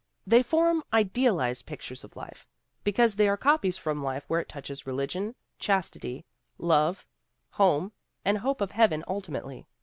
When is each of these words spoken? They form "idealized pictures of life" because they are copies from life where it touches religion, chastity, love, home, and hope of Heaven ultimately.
They 0.25 0.41
form 0.41 0.83
"idealized 0.91 1.67
pictures 1.67 2.03
of 2.03 2.15
life" 2.15 2.47
because 2.83 3.15
they 3.17 3.27
are 3.29 3.37
copies 3.37 3.77
from 3.77 4.01
life 4.01 4.23
where 4.27 4.39
it 4.39 4.49
touches 4.49 4.87
religion, 4.87 5.35
chastity, 5.59 6.25
love, 6.57 7.05
home, 7.51 7.91
and 8.25 8.39
hope 8.39 8.61
of 8.61 8.71
Heaven 8.71 9.03
ultimately. 9.07 9.67